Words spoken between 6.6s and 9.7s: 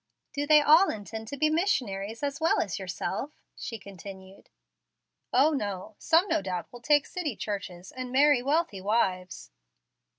will take city churches, and marry wealthy wives."